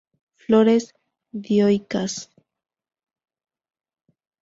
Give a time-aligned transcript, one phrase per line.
[0.43, 0.85] Flores
[1.31, 2.13] dioicas.